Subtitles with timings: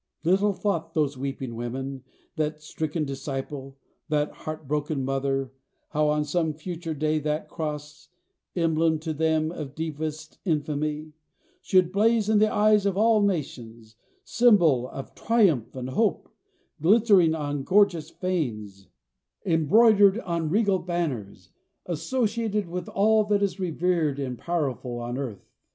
[0.23, 2.03] Little thought those weeping women,
[2.35, 3.77] that stricken disciple,
[4.09, 5.51] that heart broken mother,
[5.89, 8.09] how on some future day that cross
[8.55, 11.13] emblem to them of deepest infamy
[11.61, 16.29] should blaze in the eye of all nations, symbol of triumph and hope,
[16.81, 18.87] glittering on gorgeous fanes,
[19.45, 21.49] embroidered on regal banners,
[21.85, 25.45] associated with all that is revered and powerful on earth.